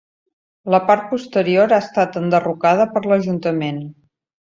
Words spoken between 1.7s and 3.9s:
ha estat enderrocada per l'Ajuntament.